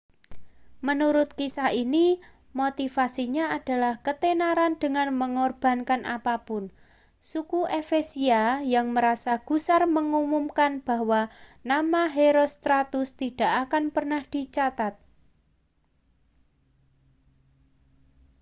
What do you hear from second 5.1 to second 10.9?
mengorbankan apa pun suku efesia yang merasa gusar mengumumkan